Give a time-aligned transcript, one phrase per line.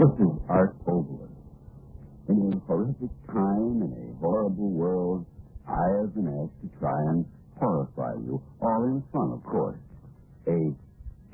[0.00, 1.28] This is Arch Oboler.
[2.30, 5.26] In a horrific time, in a horrible world,
[5.68, 7.26] I have been asked to try and
[7.58, 9.76] horrify you, all in fun, of course.
[10.48, 10.72] A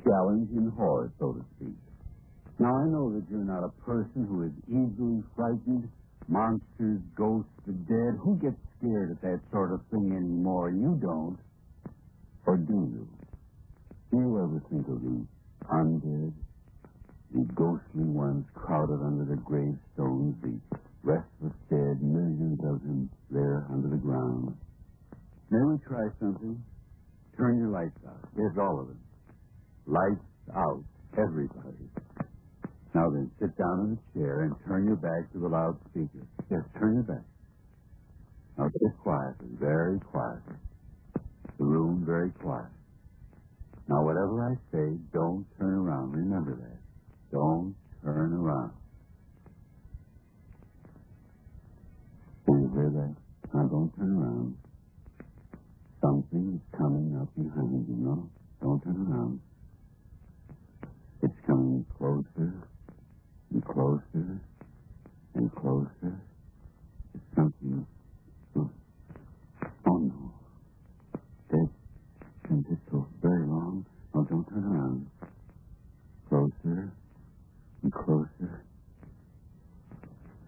[0.03, 1.79] challenge in horror, so to speak.
[2.59, 5.87] Now, I know that you're not a person who is easily frightened.
[6.27, 8.19] Monsters, ghosts, the dead.
[8.19, 10.71] Who gets scared at that sort of thing anymore?
[10.71, 11.39] You don't.
[12.45, 13.07] Or do you?
[14.11, 15.25] Do you ever think of the
[15.71, 16.33] undead?
[17.33, 20.59] The ghostly ones crowded under the gravestones, the
[21.03, 24.55] restless dead, millions of them there under the ground.
[25.49, 26.63] May we try something?
[27.37, 28.27] Turn your lights out.
[28.35, 28.99] Yes, all of them.
[29.85, 30.83] Lights out.
[31.17, 31.89] Everybody.
[32.93, 36.25] Now then, sit down in the chair and turn your back to the loudspeaker.
[36.49, 37.25] Yes, turn your back.
[38.57, 40.55] Now sit quietly, very quietly.
[41.59, 42.71] The room very quiet.
[43.87, 46.11] Now, whatever I say, don't turn around.
[46.11, 46.76] Remember that.
[47.31, 48.71] Don't turn around.
[52.45, 53.15] Do you hear that?
[53.53, 54.57] Now, don't turn around.
[56.01, 58.29] Something is coming up behind you, no?
[58.61, 59.41] Don't turn around.
[61.21, 62.53] It's coming closer
[63.51, 64.41] and closer
[65.35, 66.21] and closer.
[67.13, 67.85] It's something.
[68.55, 70.33] Oh, no.
[71.49, 71.69] That
[72.45, 73.85] can just go very long.
[74.13, 75.07] No, don't turn around.
[76.29, 76.91] Closer
[77.83, 78.63] and closer.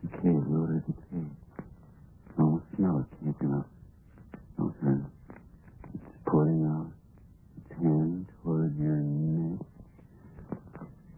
[0.06, 1.32] Okay, where is the cave?
[2.38, 3.68] I almost smell it kicking up.
[4.58, 5.06] No, sir.
[5.94, 6.92] It's putting out
[7.58, 9.60] its hand toward your neck.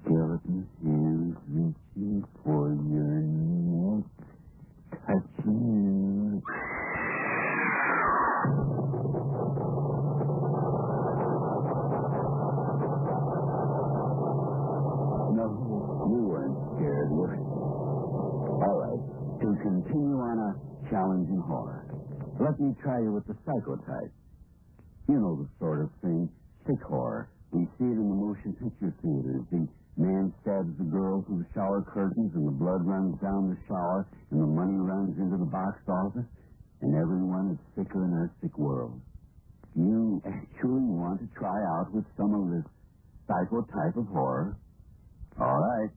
[0.04, 4.06] Skeleton hands reaching for your neck,
[5.06, 6.44] touching you.
[15.32, 15.46] No,
[16.12, 17.48] you weren't scared, were you?
[17.48, 19.02] All right.
[19.42, 20.52] To continue on a
[20.90, 21.86] challenging horror,
[22.40, 24.12] let me try you with the psychotype.
[25.08, 26.30] You know the sort of thing,
[26.68, 27.30] sick horror.
[27.52, 28.16] We see it in the
[28.46, 29.46] motion picture theaters.
[29.52, 33.58] The man stabs the girl through the shower curtains, and the blood runs down the
[33.68, 36.26] shower, and the money runs into the box office,
[36.82, 39.00] and everyone is sicker in our sick world.
[39.76, 42.66] You actually want to try out with some of this
[43.30, 44.58] psychotype of horror?
[45.40, 45.90] All right.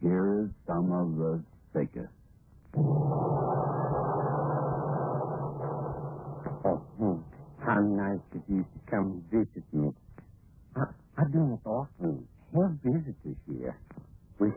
[0.00, 1.42] Here is some of the
[1.74, 2.12] sickest.
[6.64, 7.18] Oh, hmm.
[7.64, 9.90] how nice of you to come visit me.
[10.76, 10.82] I,
[11.18, 13.80] I do not often have visitors here.
[14.40, 14.48] We,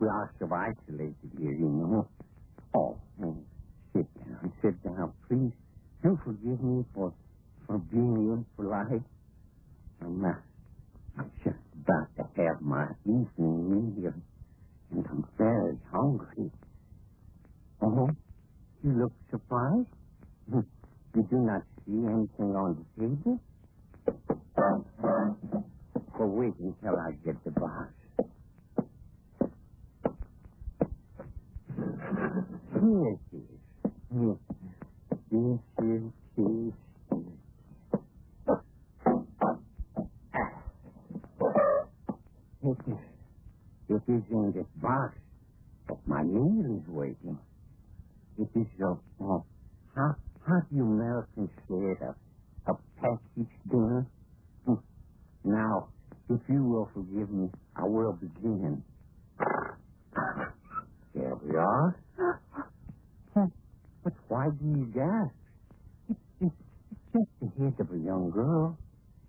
[0.00, 2.08] we are so isolated here, you know.
[2.74, 3.40] Oh, hmm.
[3.94, 5.52] sit down, sit down, please.
[6.02, 7.14] Do forgive me for,
[7.66, 9.02] for being impolite.
[10.02, 10.30] I'm, uh,
[11.18, 13.26] I'm just about to have my evening
[14.02, 14.14] meal,
[14.92, 16.50] and I'm very hungry.
[17.82, 18.08] Oh,
[18.84, 19.88] you look surprised?
[20.52, 20.64] Did
[21.16, 23.40] you do not see anything on the table?
[26.18, 27.92] Well, wait until I get the box.
[32.72, 33.92] Here it is.
[34.12, 34.36] Here.
[35.30, 36.02] This is
[36.36, 36.72] his.
[42.62, 42.98] It is,
[43.90, 45.14] it is in this box
[45.88, 47.38] that my meal is waiting.
[48.38, 49.38] It is so, uh,
[49.94, 50.14] how,
[50.46, 51.98] how do you Americans say it?
[52.02, 54.06] A, a package dinner?
[54.66, 54.74] Hmm.
[55.44, 55.88] Now,
[56.30, 58.82] if you will forgive me, I will begin.
[61.14, 62.00] There we are.
[63.34, 63.46] Huh.
[64.02, 65.34] But why do you gasp?
[66.40, 66.54] It's,
[66.90, 68.78] it's just the head of a young girl.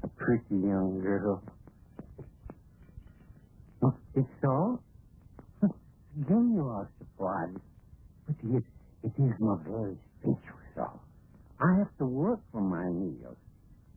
[0.04, 1.44] A pretty young girl.
[3.82, 4.80] Huh, It's so?
[5.62, 5.68] Huh,
[6.28, 7.60] Then you are surprised.
[8.28, 8.64] But it,
[9.04, 11.00] it is my very special soul.
[11.60, 12.75] I have to work for my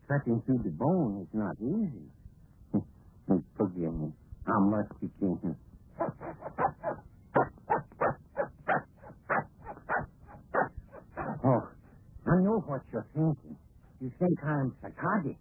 [0.09, 2.09] Cutting through the bone is not easy.
[3.57, 4.13] Forgive me.
[4.47, 5.57] I must begin.
[11.45, 11.69] Oh,
[12.27, 13.57] I know what you're thinking.
[14.01, 15.37] You think I'm psychotic.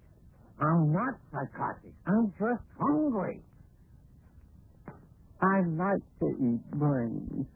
[0.59, 1.91] I'm not psychotic.
[2.05, 3.41] I'm just hungry.
[5.41, 7.47] I like to eat brains.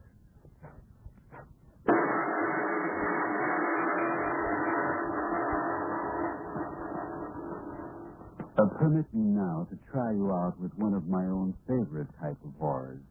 [8.62, 12.38] Uh, permit me now to try you out with one of my own favorite type
[12.46, 13.02] of horrors.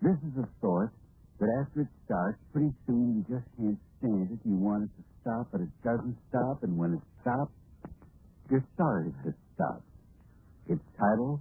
[0.00, 0.92] This is a sort
[1.40, 4.38] that after it starts, pretty soon you just can't stand it.
[4.46, 7.50] You want it to stop, but it doesn't stop, and when it stops,
[8.50, 9.82] you're sorry that it stopped.
[10.68, 11.40] It's titled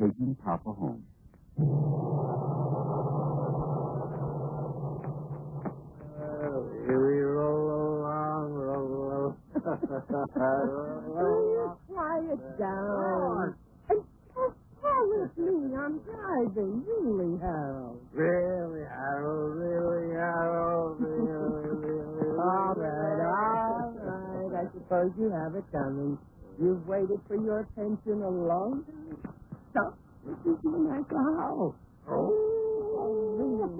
[0.00, 1.04] Taking Papa Home.
[6.00, 9.36] Well, here we roll along, roll along.
[9.60, 11.04] roll
[11.68, 11.83] along
[12.14, 13.54] quiet down.
[13.90, 14.02] And
[14.34, 18.00] just promise me I'm driving, really, Harold.
[18.12, 22.38] Really, Harold, really, Harold, really, really.
[22.38, 24.62] All right, all right.
[24.62, 26.18] I suppose you have it coming.
[26.60, 29.34] You've waited for your pension a long time.
[29.72, 31.74] Stop looking at the house.
[32.08, 32.50] Oh.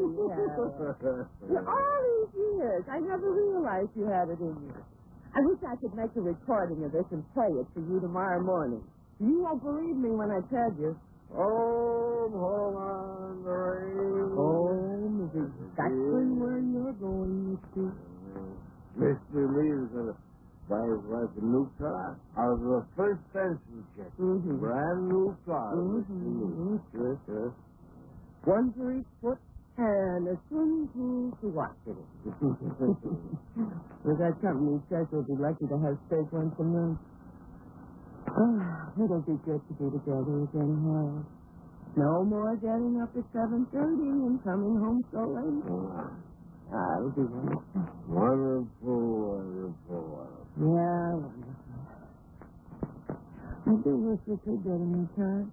[1.44, 4.74] For all these years, I never realized you had it in you.
[5.34, 8.42] I wish I could make a recording of this and play it for you tomorrow
[8.42, 8.82] morning.
[9.20, 10.96] You won't believe me when I tell you.
[11.34, 14.34] Home, home the range.
[14.34, 17.92] Home is exactly where you're going, Mr.
[18.98, 19.42] Mr.
[19.56, 20.16] Lee's gonna
[20.68, 24.12] buy his wife a new car out of the first pension check.
[24.18, 24.60] Mhm.
[24.60, 25.74] Brand new car.
[25.74, 26.08] Mr.
[26.10, 26.46] Lee.
[26.46, 26.80] Mhm.
[26.94, 27.52] Yes, yes.
[28.44, 29.38] One for each foot
[29.76, 31.96] and a pool to watch it.
[34.04, 36.98] With that company check, we'll be lucky to have steak once a month.
[38.28, 41.26] Oh, it'll be good to be together again, Harold.
[41.96, 45.64] No more getting up at 7.30 and coming home so late.
[46.72, 47.82] Ah, it'll be wonderful.
[48.08, 50.46] Wonderful, wonderful, wonderful.
[50.58, 51.54] Yeah, wonderful.
[53.66, 55.46] I do wish we could get in new car.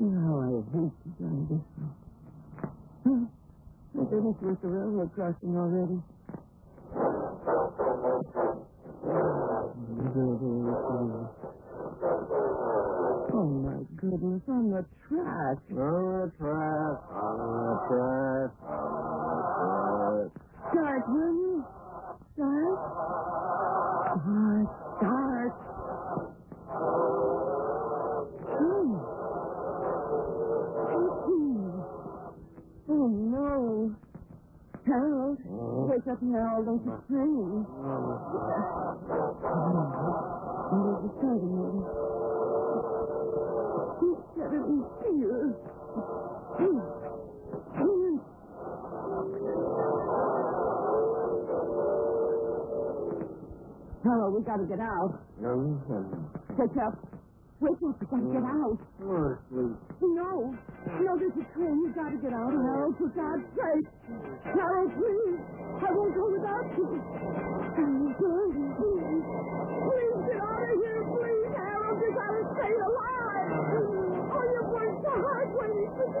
[0.00, 3.30] You know how I hate to drive this one.
[3.94, 6.02] My goodness, we're the railroad crossing already.
[13.36, 15.58] Oh, my goodness, on the track.
[15.70, 18.90] On the track, on the track, on
[20.10, 20.42] the track.
[20.72, 21.64] Start, will you?
[22.34, 22.78] Start?
[24.10, 24.66] Start,
[24.98, 25.52] start.
[28.54, 28.94] Hmm.
[32.86, 33.94] Oh, no.
[34.86, 35.38] Harold,
[35.88, 36.06] wake
[36.88, 37.66] up, Harold.
[37.66, 39.78] Don't you scream.
[40.64, 41.86] And there's the starting motor.
[44.00, 44.76] He's better be
[45.14, 45.54] here.
[46.58, 46.78] Hmm.
[54.34, 55.14] We gotta get out.
[56.58, 56.98] Wake up.
[57.60, 58.78] Wake up, we gotta get out.
[58.98, 60.54] Honestly, No.
[61.00, 61.76] No, there's a train.
[61.86, 63.88] You gotta get out, Harold, for God's sake.
[64.44, 65.40] Harold, please.
[65.76, 66.88] I won't go without you.
[67.76, 69.24] Harold, please.
[69.84, 72.00] Please get out of here, please, Harold.
[72.00, 73.50] You gotta stay alive.
[74.32, 76.14] Oh, you've worked so hard waiting for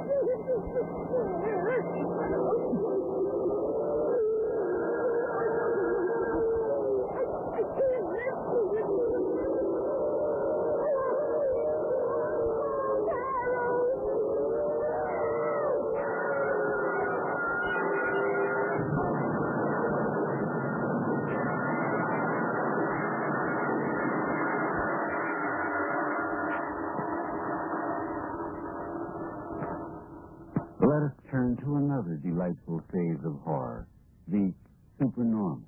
[32.94, 33.88] phase of horror,
[34.28, 34.54] the
[35.00, 35.66] supernormal.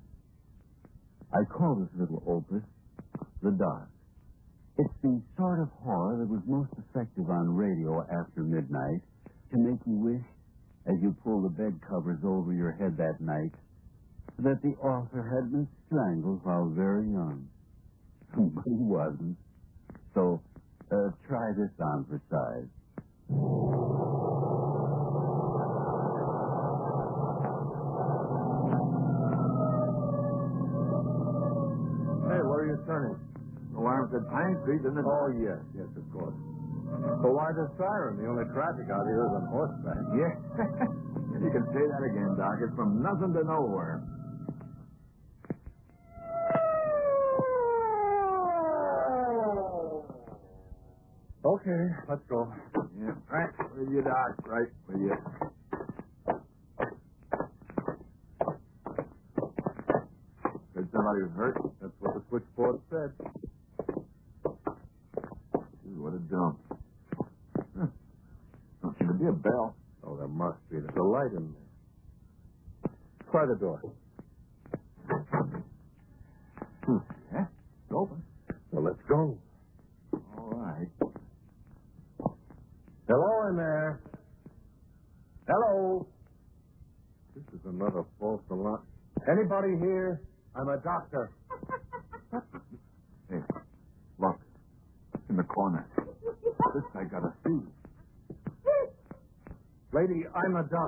[1.33, 2.63] I call this little opus
[3.43, 3.89] the dark.
[4.79, 9.01] It's the sort of horror that was most effective on radio after midnight
[9.51, 10.25] to make you wish,
[10.87, 13.51] as you pull the bed covers over your head that night,
[14.39, 17.49] that the author had been strangled while very young.
[18.37, 19.37] but he wasn't.
[20.13, 20.41] So
[20.91, 22.69] uh, try this on for size.
[32.97, 33.37] Are you turning?
[33.77, 35.05] alarms at Pine Street isn't it?
[35.05, 36.33] Oh, yes, yes, of course.
[37.21, 38.17] So why the siren?
[38.17, 40.01] The only traffic out here is on horseback.
[40.17, 40.33] Yes.
[40.57, 41.37] Yeah.
[41.45, 42.57] you can say that again, Doc.
[42.63, 44.01] It's from nothing to nowhere.
[51.45, 52.51] Okay, let's go.
[52.99, 54.47] Yeah, right with you, Doc.
[54.47, 55.15] Right with you.
[60.73, 61.57] Said somebody was hurt.
[62.29, 63.11] Switchboard said.
[65.83, 66.59] Gee, what a dump.
[67.77, 67.87] Huh.
[68.81, 69.75] Don't seem to be a bell.
[70.03, 70.77] Oh, there must be.
[70.79, 72.91] There's a light in there.
[73.31, 73.81] Try the door.
[76.85, 76.97] Hmm.
[77.33, 78.23] Yeah, it's open.
[78.71, 79.37] Well, let's go.
[80.37, 80.87] All right.
[83.07, 84.01] Hello in there.
[85.47, 86.07] Hello.
[87.35, 88.81] This is another false alarm.
[89.29, 90.21] Anybody here?
[90.55, 91.31] I'm a doctor.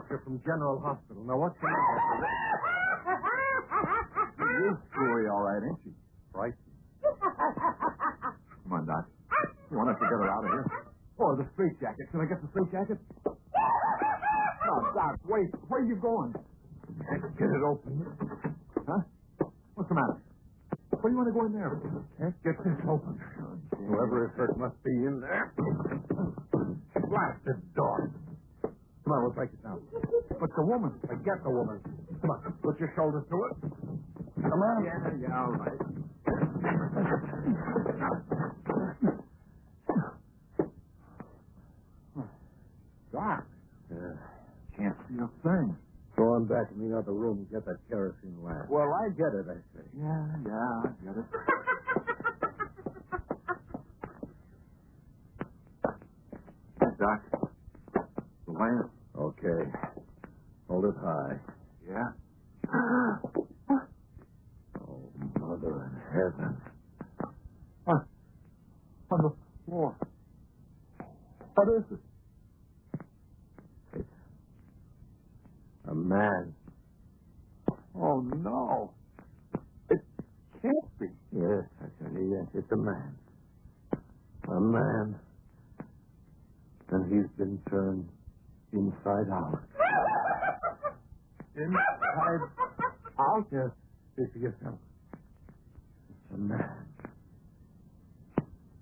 [0.09, 1.21] doctor from General Hospital.
[1.23, 1.85] Now, what's the matter?
[4.41, 5.93] She is screwy, all right, ain't she?
[6.33, 6.53] Right.
[8.65, 9.05] Come on, Doc.
[9.69, 10.65] You want us to get her out of here?
[11.21, 12.09] Oh, the straight jacket.
[12.09, 12.97] Can I get the straight jacket?
[13.29, 15.53] Oh, Doc, wait.
[15.69, 16.33] Where are you going?
[17.37, 18.01] Get it open.
[18.89, 19.05] Huh?
[19.75, 20.17] What's the matter?
[20.89, 21.69] What do you want to go in there?
[22.17, 23.21] Can't get this open.
[23.77, 25.53] Whoever it hurt must be in there.
[31.29, 31.37] Woman.
[31.37, 31.81] Forget the woman.
[32.21, 33.71] Come on, put your shoulders to it.
[34.41, 34.85] Come on.
[34.85, 35.79] Yeah, yeah, all right.
[43.13, 43.45] Doc.
[44.77, 45.77] Can't see a thing.
[46.17, 48.69] Go on back in the other room and get that kerosene lamp.
[48.69, 49.85] Well, I get it, I say.
[49.97, 51.25] Yeah, yeah, I get it.
[56.99, 57.23] Doc,
[58.47, 58.91] the lamp.
[59.17, 59.71] Okay.
[60.79, 61.35] Hold it high.
[61.89, 62.11] Yeah?
[64.79, 66.55] Oh, Mother in heaven.
[67.85, 68.05] On,
[69.11, 69.33] on the
[69.65, 69.93] floor.
[71.53, 71.99] What is it?
[75.89, 76.53] A man.
[77.99, 78.91] Oh, no.
[79.89, 79.99] It
[80.61, 81.07] can't be.
[81.33, 83.15] Yes, I tell you, yes, it's a man.
[84.47, 85.19] A man.
[86.91, 88.07] And he's been turned
[88.71, 89.59] inside out.
[91.55, 92.41] Inside
[93.19, 93.45] out?
[93.51, 93.69] Yes,
[94.17, 94.79] it's yourself.
[96.09, 96.85] It's a man.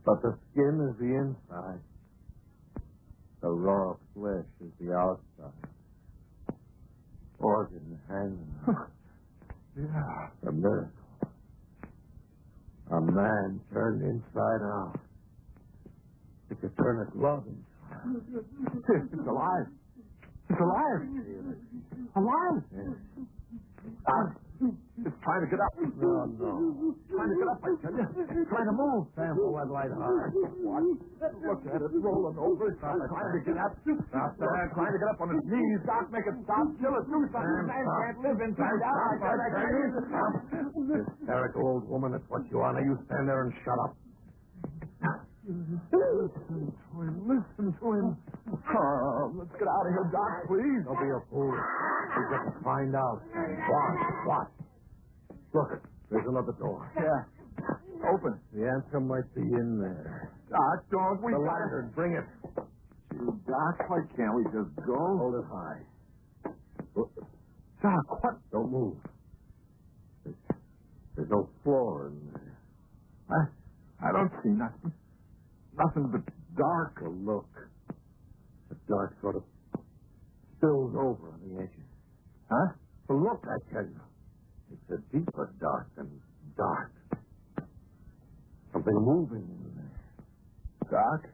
[0.06, 1.80] But the skin is the inside.
[3.42, 5.54] The raw flesh is the outside.
[7.40, 8.56] Organ hanging.
[9.76, 10.30] Yeah.
[10.48, 10.92] A miracle.
[12.92, 15.00] A man turned inside out.
[16.50, 16.56] You
[17.18, 19.18] could turn a glove inside.
[19.18, 19.68] It's alive.
[20.50, 21.02] It's alive.
[22.16, 22.64] Alive.
[24.08, 24.26] Ah,
[25.06, 25.72] it's trying to get up.
[25.78, 26.52] No, no.
[27.08, 28.08] Trying to get up, I tell you.
[28.26, 29.08] It's trying to move.
[29.16, 30.34] Sam, pull that light hard.
[30.34, 30.84] What?
[31.46, 32.72] Look at it rolling over.
[32.74, 33.78] It's trying to get up.
[34.10, 34.72] Stop there.
[34.74, 35.80] Trying to get up on its knees.
[35.86, 36.68] Doc, make it stop.
[36.82, 37.06] Kill it.
[37.06, 37.68] Do something.
[37.70, 38.98] Man can't live inside out.
[38.98, 39.94] I said I can't.
[40.10, 40.34] Stop.
[41.22, 42.74] Hysterical old woman, that's what you are.
[42.74, 43.94] Now you stand there and shut up.
[45.48, 47.24] Listen to him.
[47.24, 48.18] Listen to him.
[48.52, 50.84] Oh, let's get out of here, Doc, please.
[50.84, 51.56] Don't be a fool.
[51.56, 53.22] We've got to find out.
[53.32, 53.96] What?
[54.28, 54.48] What?
[55.54, 56.92] Look, there's another door.
[57.00, 57.24] Yeah.
[58.12, 58.36] Open.
[58.54, 60.34] The answer might be in there.
[60.52, 62.26] Doc, don't we The lantern, bring it.
[63.16, 65.00] You, Doc, why can't we just go?
[65.00, 65.80] Hold it high.
[67.82, 68.36] Doc, what?
[68.52, 68.98] Don't move.
[70.26, 70.36] There's,
[71.16, 72.58] there's no floor in there.
[73.32, 74.92] I, I don't see nothing.
[75.78, 76.22] Nothing but
[76.58, 76.98] dark.
[77.02, 77.50] So look.
[78.70, 79.44] The dark sort of
[80.58, 81.88] spills over on the edges.
[82.50, 82.74] Huh?
[83.08, 84.02] So look, I tell you.
[84.72, 86.10] It's a deeper dark than
[86.58, 86.92] dark.
[88.74, 89.92] Something moving in there.
[90.92, 91.30] Doc?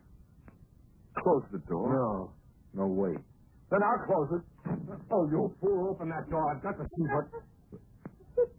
[1.24, 1.90] Close the door.
[1.94, 2.32] No.
[2.76, 3.18] No, wait.
[3.72, 4.44] Then I'll close it.
[5.12, 6.56] Oh, you fool, open that door.
[6.56, 7.26] I've got to see what...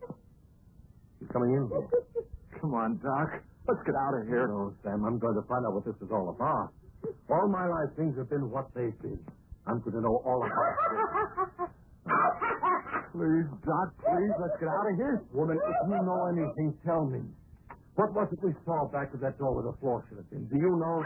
[1.21, 1.71] He's coming in.
[2.61, 3.43] Come on, Doc.
[3.67, 4.47] Let's get out of here.
[4.49, 6.73] No, Sam, I'm going to find out what this is all about.
[7.33, 9.21] All my life, things have been what they've been.
[9.67, 11.73] I'm going to know all about it.
[13.15, 15.23] Please, Doc, please, let's get out of here.
[15.33, 17.21] Woman, if you know anything, tell me.
[17.95, 20.45] What was it we saw back of that door where the floor should have been?
[20.51, 21.05] Do you know?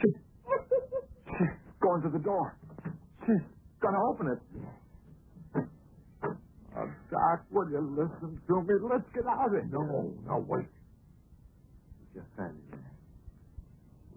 [0.00, 0.08] She,
[1.36, 2.56] she's going to the door.
[3.26, 3.44] She's
[3.82, 4.40] going to open it.
[7.10, 8.74] Doc, will you listen to me?
[8.82, 9.68] Let's get out of here.
[9.70, 10.66] No, no, wait.
[11.98, 12.92] He's just standing there,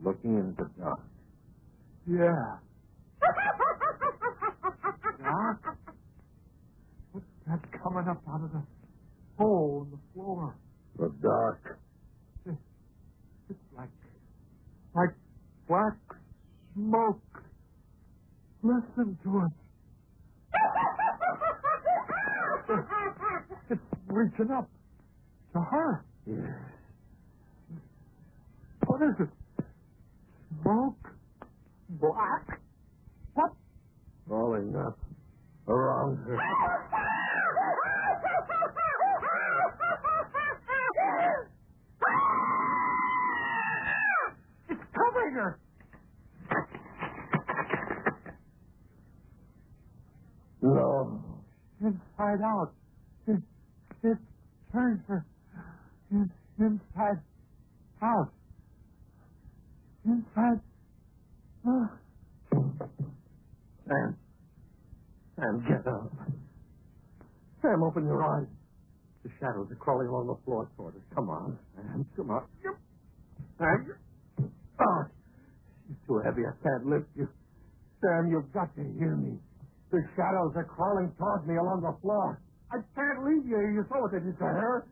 [0.04, 1.02] looking into the dark.
[2.08, 2.60] Yeah.
[5.24, 5.78] Doc?
[7.14, 8.64] What's that coming up out of the
[9.38, 10.56] hole in the floor?
[11.00, 11.80] The dark.
[13.50, 13.90] It's like,
[14.96, 15.16] like
[15.68, 15.98] black
[16.76, 17.22] smoke.
[18.62, 19.63] Listen to it.
[23.70, 24.68] It's reaching up
[25.54, 26.04] to her.
[26.26, 26.38] Yes.
[28.86, 29.64] What is it?
[30.62, 30.96] Smoke?
[31.90, 32.60] Black?
[33.36, 33.52] What?
[34.28, 34.98] Rolling up
[35.68, 36.40] around her.
[44.70, 45.60] It's covering her.
[50.62, 51.23] No.
[51.84, 52.72] Inside out.
[53.28, 53.42] It,
[54.04, 54.18] it
[54.72, 55.26] turns her
[56.12, 57.20] in, inside
[58.02, 58.32] out.
[60.06, 60.62] Inside.
[61.68, 61.90] Oh.
[63.88, 64.18] Sam.
[65.36, 66.12] Sam, get up.
[67.62, 68.48] Sam, open your eyes.
[69.24, 71.02] The shadows are crawling along the floor toward us.
[71.14, 72.06] Come on, Sam.
[72.16, 72.44] Come on.
[73.58, 73.96] Sam.
[74.40, 74.50] Oh, you're
[74.80, 75.08] ah,
[76.08, 77.28] so heavy I can't lift you.
[78.02, 79.38] Sam, you've got to hear me.
[79.94, 82.42] The shadows are crawling toward me along the floor.
[82.74, 83.62] I can't leave you.
[83.62, 84.88] You saw what they did to her.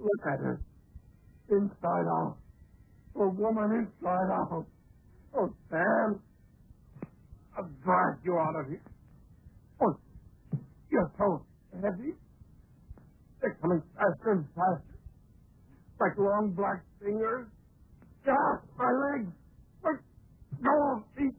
[0.00, 0.58] Look at her.
[1.50, 2.38] Inside out.
[3.20, 4.64] A woman inside out.
[5.36, 6.22] Oh, Sam.
[7.52, 8.80] I've dragged you out of here.
[9.82, 9.92] Oh,
[10.90, 11.44] you're so
[11.74, 12.16] heavy.
[13.42, 14.96] They're coming faster and faster.
[16.00, 17.46] Like long black fingers.
[18.26, 19.32] Ah, my legs.
[19.84, 20.00] Look,
[20.64, 21.36] go feet.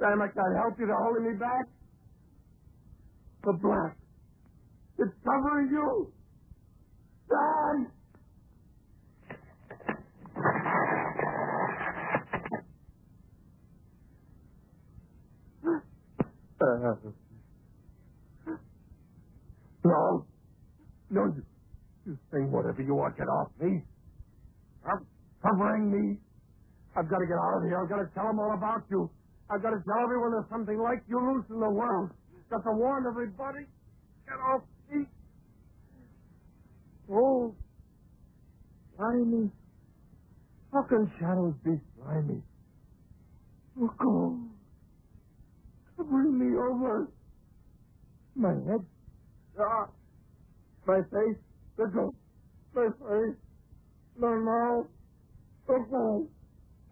[0.00, 0.86] Sam, I can't help you.
[0.86, 1.66] They're holding me back.
[3.44, 3.96] The black.
[4.98, 6.12] It's covering you.
[7.28, 7.92] Sam!
[16.60, 16.94] Uh,
[19.84, 20.26] no.
[21.10, 21.44] No, you,
[22.06, 23.16] you say whatever you want.
[23.18, 23.82] Get off me.
[24.86, 25.06] I'm
[25.42, 26.18] covering me.
[26.96, 27.80] I've got to get out of here.
[27.82, 29.10] I've got to tell them all about you.
[29.54, 32.10] I've got to tell everyone there's something like you loose in the world.
[32.50, 33.66] Got to warn everybody.
[34.26, 35.06] Get off me.
[37.08, 37.54] Oh,
[38.96, 39.48] slimy.
[40.72, 42.42] How can shadows be slimy?
[43.80, 44.50] Oh, God.
[46.10, 47.12] Bring me over.
[48.34, 48.84] My head.
[49.60, 49.86] Ah.
[50.84, 51.38] My face.
[51.76, 52.12] The go.
[52.74, 53.38] My face.
[54.18, 54.86] My mouth.
[55.68, 56.26] The go.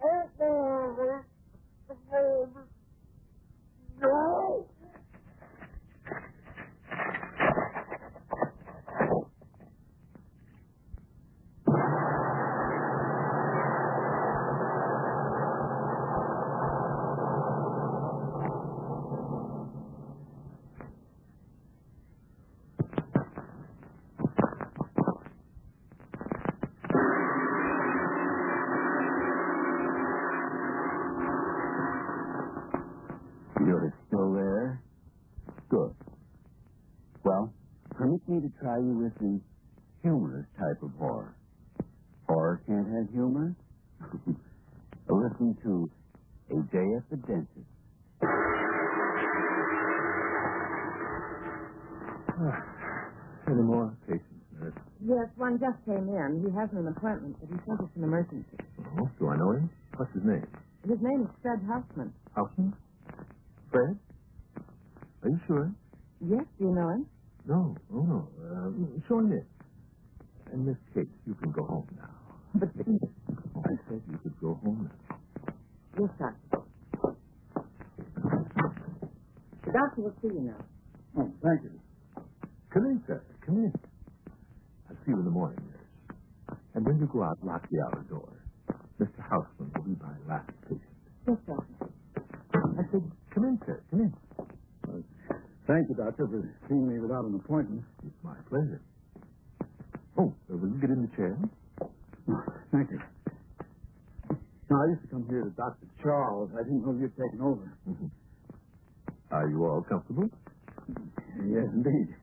[0.05, 1.25] Oh, God.
[4.01, 4.67] No!
[33.67, 34.83] You're still there?
[35.71, 35.95] Good.
[37.25, 37.55] Well,
[37.93, 39.41] permit me to try you with the
[40.03, 41.35] humorous type of horror.
[42.29, 43.57] Horror can't have humor?
[45.11, 45.91] Listen to
[46.51, 47.67] A Day at the Dentist.
[53.51, 54.75] Any more patients, nurse?
[55.05, 56.47] Yes, one just came in.
[56.47, 58.57] He has an appointment, but he says it's an emergency.
[58.99, 59.71] Oh, do I know him?
[59.97, 60.47] What's his name?
[60.87, 62.13] His name is Fred Huffman.
[62.37, 62.73] Houseman?
[63.71, 63.99] Fred?
[65.23, 65.71] Are you sure?
[66.25, 67.07] Yes, do you know him?
[67.47, 68.29] No, oh no.
[68.51, 69.47] Um, show him in.
[70.53, 72.11] And Miss Kate, you can go home now.
[72.55, 75.17] But, I said you could go home now.
[76.01, 76.37] yes, sir.
[79.65, 80.65] The doctor will see you now.
[81.19, 81.81] Oh, thank you.
[82.73, 83.23] Come in, sir.
[83.47, 83.73] Come in.
[84.91, 86.59] I'll see you in the morning, nurse.
[86.75, 88.29] And when you go out, lock the outer door.
[89.01, 89.21] Mr.
[89.31, 90.83] Houseman will be my last patient.
[91.29, 91.57] Yes, sir.
[92.55, 93.03] I said,
[93.35, 93.83] come in, sir.
[93.91, 94.15] Come in.
[95.73, 97.81] Thank you, Doctor, for seeing me without an appointment.
[98.05, 98.83] It's my pleasure.
[100.21, 101.33] Oh, uh, will you get in the chair?
[102.69, 103.01] Thank you.
[104.69, 105.89] No, I used to come here to Dr.
[106.03, 106.51] Charles.
[106.53, 107.73] I didn't know you'd taken over.
[109.31, 110.29] Are you all comfortable?
[111.41, 112.21] Yes, indeed.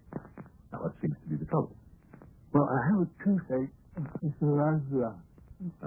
[0.69, 1.73] Now, what seems to be the trouble?
[2.53, 3.73] Well, I have a toothache.
[4.21, 4.45] Mr.
[4.45, 5.17] Razzura.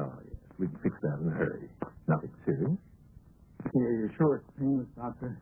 [0.03, 0.35] Oh, yes.
[0.59, 1.70] We can fix that in a hurry.
[2.09, 2.75] Nothing serious.
[3.70, 5.38] Yeah, you're sure it's painless, Doctor?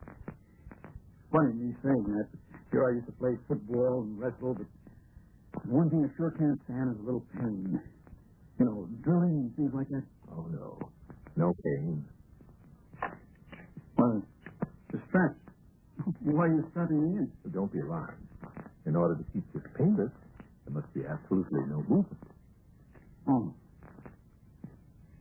[1.32, 2.28] Funny me saying that.
[2.72, 6.90] Sure, I used to play football and wrestle, but one thing I sure can't stand
[6.94, 7.80] is a little pain.
[8.58, 10.02] You know, drilling and things like that.
[10.32, 10.78] Oh, no.
[11.36, 12.04] No pain.
[13.96, 14.22] Well,
[14.92, 15.36] the stretch.
[16.24, 17.32] Why are you starting me in?
[17.52, 18.16] Don't be alarmed.
[18.86, 20.10] In order to keep this painless,
[20.66, 22.18] there must be absolutely no movement.
[23.28, 23.54] Oh,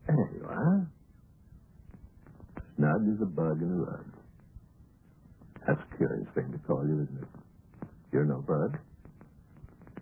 [0.08, 0.88] There you are.
[2.78, 4.06] Snug as a bug in a rug.
[5.68, 7.30] That's a curious thing to call you, isn't it?
[8.12, 8.78] You're no bug.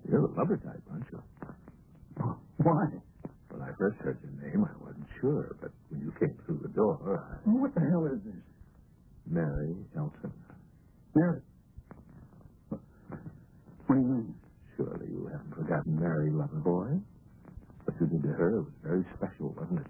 [0.10, 1.22] You're the lover type, aren't you?
[2.64, 2.86] why?
[3.50, 6.70] When I first heard your name, I wasn't sure, but when you came through the
[6.70, 7.50] door, I...
[7.50, 8.42] What the hell is this?
[9.30, 10.32] Mary Elton.
[11.16, 11.42] Mary.
[12.70, 12.80] What
[13.90, 14.36] do you mean?
[14.78, 17.02] Surely you haven't forgotten Mary Loverboy?
[17.86, 19.88] What you did to her was very special, wasn't it?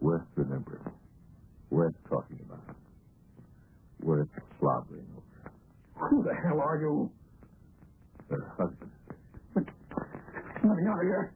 [0.00, 0.84] Worth remembering.
[1.70, 2.76] Worth talking about.
[4.02, 4.28] Worth
[4.60, 5.52] slobbering over.
[6.10, 7.10] Who the hell are you?
[8.28, 8.90] Her husband.
[9.54, 9.64] Let
[10.76, 11.32] me out of here.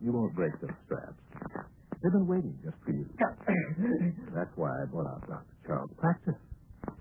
[0.00, 1.14] You won't break those straps.
[2.02, 3.06] They've been waiting just for you.
[4.34, 5.54] That's why I brought out Dr.
[5.66, 6.34] Charles Practice.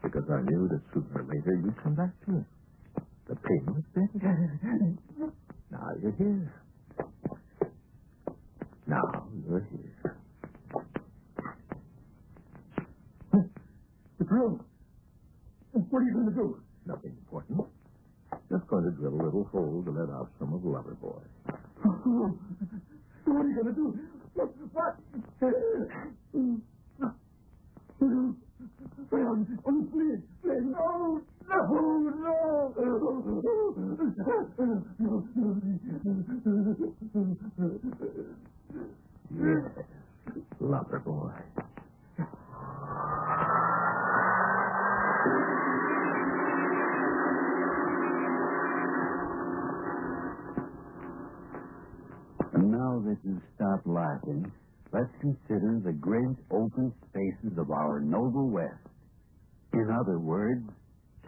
[0.03, 2.45] Because I knew that sooner or later you'd come back to it.
[3.27, 4.09] The pain was dead.
[5.71, 6.53] Now you're here.
[14.17, 14.63] The drill.
[15.73, 16.61] What are you going to do?
[16.85, 17.67] Nothing important.
[18.49, 21.21] Just going to drill a little hole to let out some of the lover boy.
[23.25, 23.99] What are you going to do?
[24.33, 24.49] What?
[24.73, 24.95] What?
[29.11, 31.57] Leon, oh, please, please, no, no,
[32.09, 32.41] no.
[39.33, 39.85] Yes,
[40.59, 41.31] lover boy.
[52.53, 54.51] And now that you've stopped laughing,
[54.91, 58.75] let's consider the great open spaces of our noble West.
[59.73, 60.67] In other words,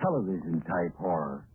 [0.01, 1.45] television type horror.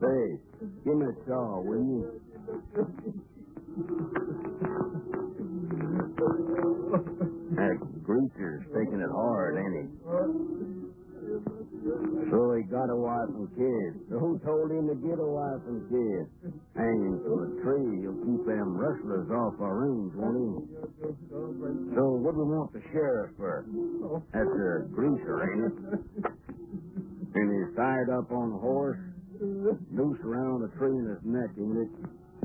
[0.00, 0.38] Say,
[0.84, 2.20] give me a shawl, will you?
[7.56, 10.73] That greaser's taking it hard, ain't he?
[12.04, 13.96] So he got a wife and kids.
[14.10, 16.28] So who told him to get a wife and kids?
[16.76, 20.52] Hanging from a tree, he'll keep them rustlers off our range, won't he?
[21.94, 23.64] So what do we want the sheriff for?
[24.32, 25.76] That's a greaser, ain't it?
[27.34, 28.98] And he's tied up on a horse,
[29.40, 31.90] noose around a tree in his neck, ain't it?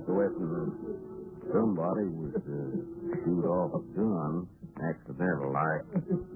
[0.07, 0.33] So if
[1.51, 2.57] somebody was to
[3.25, 4.47] shoot off a gun,
[4.81, 5.83] accidental like,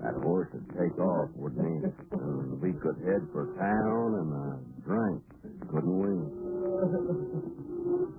[0.03, 1.89] that horse would take off, wouldn't he?
[2.17, 5.23] And we could head for town and a drink,
[5.71, 6.15] couldn't we?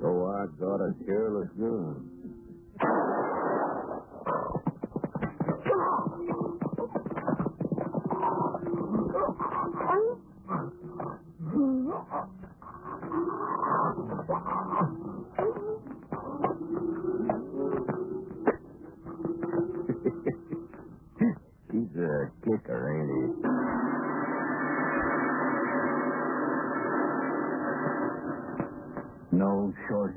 [0.01, 2.11] So I got a careless gun.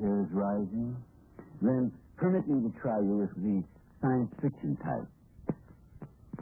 [0.07, 0.95] Hairs rising?
[1.61, 3.63] Then permit me to try you with the
[3.99, 5.07] science fiction type.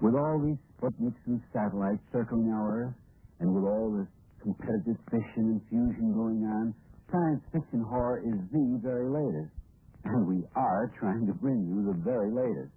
[0.02, 2.98] With all these Sputniks and satellites circling our Earth,
[3.40, 4.08] and with all this
[4.44, 6.76] competitive fission and fusion going on,
[7.12, 9.52] science fiction horror is the very latest.
[10.06, 12.70] And we are trying to bring you the very latest.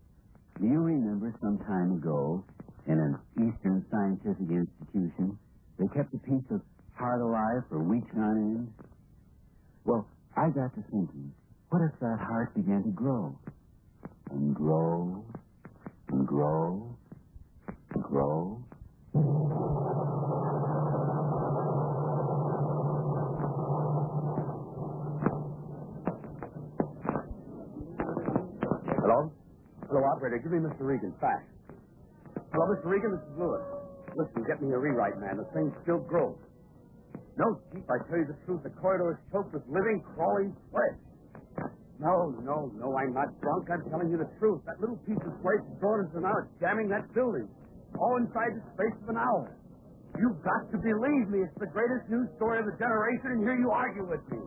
[0.59, 2.43] Do you remember some time ago,
[2.87, 5.39] in an Eastern scientific institution,
[5.79, 6.63] they kept a piece of
[6.97, 8.73] heart alive for weeks on end?
[9.85, 11.33] Well, I got to thinking,
[11.71, 13.37] what if that heart began to grow?
[14.31, 15.25] And grow,
[16.13, 16.97] and grow,
[17.95, 18.63] and grow?
[29.03, 29.33] Hello?
[29.89, 30.39] Hello, operator.
[30.39, 30.87] Give me Mr.
[30.87, 31.43] Regan, fast.
[32.53, 32.87] Hello, Mr.
[32.87, 33.63] Regan, this is Lewis.
[34.15, 35.37] Listen, get me a rewrite, man.
[35.37, 36.37] The thing still grows.
[37.39, 38.67] No, Chief, I tell you the truth.
[38.67, 40.99] The corridor is choked with living, crawling flesh.
[42.03, 43.71] No, no, no, I'm not drunk.
[43.71, 44.63] I'm telling you the truth.
[44.67, 46.35] That little piece of flesh is growing into now.
[46.43, 47.47] It's jamming that building.
[47.99, 49.55] All inside the space of an hour.
[50.19, 51.47] You've got to believe me.
[51.47, 54.39] It's the greatest news story of the generation, and here you argue with me.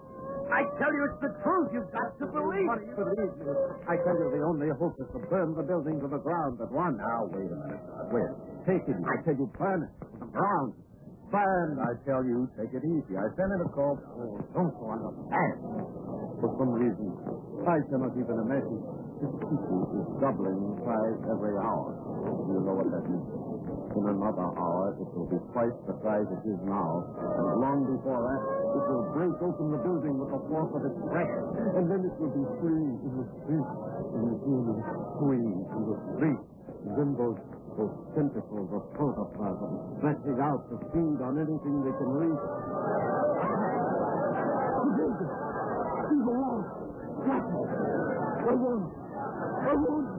[0.51, 1.71] I tell you it's the truth.
[1.71, 2.91] You've got to believe What me.
[2.91, 3.51] believe me?
[3.87, 6.71] I tell you, the only hope is to burn the building to the ground at
[6.71, 6.99] one.
[6.99, 7.83] Now, wait a minute.
[8.11, 8.31] Wait.
[8.67, 8.99] Take it.
[8.99, 10.75] I tell you, burn it to the ground.
[11.31, 11.79] Burn.
[11.79, 13.15] I tell you, take it easy.
[13.15, 13.95] I sent in a call.
[14.19, 15.63] Oh, don't go on the fast.
[16.43, 17.07] For some reason,
[17.63, 18.81] I cannot even imagine.
[19.21, 21.93] This city is doubling in size every hour.
[22.51, 23.29] You know what that means?
[23.95, 27.05] In another hour, it will be twice the size it is now.
[27.15, 28.41] And long before that,
[28.75, 31.31] it will break open the building with the force of its breath.
[31.79, 33.69] And then it will be free in the street.
[34.17, 34.77] in the human
[35.21, 36.41] free in the street.
[36.85, 37.37] Then those,
[38.15, 42.43] tentacles of protoplasm stretching out to feed on anything they can reach.
[46.09, 46.65] He's alive.
[48.49, 48.93] I won't.
[49.47, 50.09] I won't.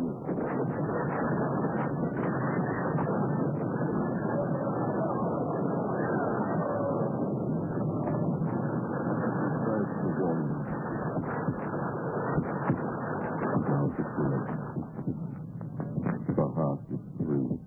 [16.36, 17.58] The house is free.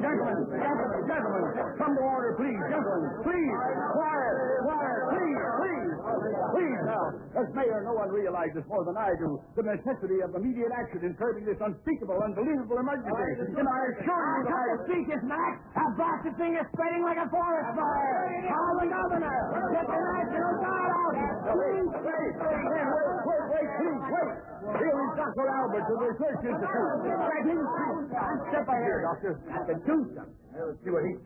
[0.00, 1.44] Gentlemen, gentlemen, gentlemen,
[1.78, 2.60] come to order, please.
[2.70, 3.56] Gentlemen, please.
[3.92, 5.90] Quiet, quiet, please, please.
[6.54, 7.04] Please now.
[7.40, 11.18] As mayor, no one realizes more than I do the necessity of immediate action in
[11.18, 13.10] curbing this unspeakable, unbelievable emergency.
[13.58, 14.86] And I assure you that I...
[14.86, 15.58] speak is Mac.
[15.74, 18.46] A blasted thing is spreading like a forest fire.
[18.46, 19.38] Call the governor.
[19.74, 21.14] Get the National Guard out.
[21.58, 24.38] Wait, wait, wait, wait, wait, please, wait.
[24.78, 25.46] Here is Dr.
[25.50, 26.90] Albert the Research Institute.
[27.10, 27.60] Let him
[28.54, 29.10] Step Here, ahead.
[29.10, 29.32] Doctor.
[29.50, 30.38] I can do something.
[30.54, 31.18] Let's see what he...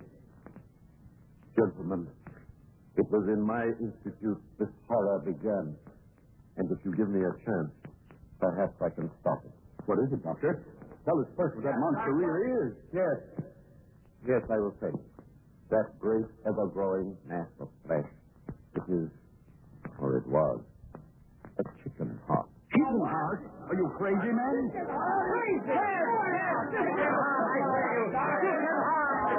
[1.55, 2.09] Gentlemen,
[2.97, 5.77] it was in my institute this horror began.
[6.57, 7.71] And if you give me a chance,
[8.39, 9.53] perhaps I can stop it.
[9.87, 10.63] What is it, Doctor?
[11.05, 12.73] Tell us first what that monster really is.
[12.95, 13.19] Yes.
[14.27, 14.91] Yes, I will say.
[15.71, 18.07] That great, ever-growing mass of flesh.
[18.77, 19.11] It is,
[19.99, 20.61] or it was,
[21.59, 22.49] a chicken heart.
[22.71, 23.51] Chicken heart?
[23.69, 24.71] Are you crazy, man?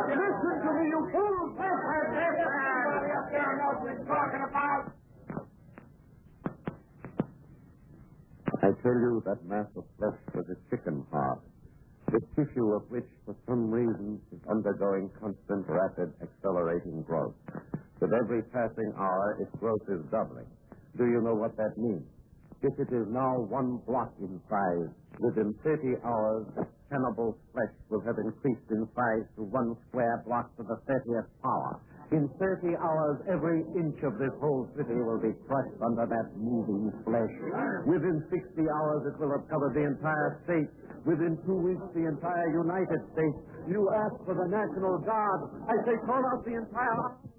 [0.05, 1.35] Listen to me, you fool.
[4.07, 4.91] talking about.
[8.63, 11.41] I tell you that mass of flesh was a chicken heart,
[12.13, 17.33] the tissue of which, for some reason, is undergoing constant, rapid, accelerating growth.
[17.97, 20.45] With every passing hour, its growth is doubling.
[21.01, 22.05] Do you know what that means?
[22.61, 26.45] If it is now one block in size, within 30 hours,
[26.93, 31.81] cannibal flesh will have increased in size to one square block to the 30th power.
[32.13, 36.93] In 30 hours, every inch of this whole city will be crushed under that moving
[37.01, 37.33] flesh.
[37.89, 40.69] Within 60 hours, it will have covered the entire state.
[41.05, 43.37] Within two weeks, the entire United States.
[43.67, 45.41] You ask for the National Guard.
[45.65, 47.34] I say, call out the entire...